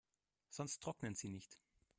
Sonst 0.49 0.81
trocknen 0.81 1.13
sie 1.13 1.29
nicht. 1.29 1.59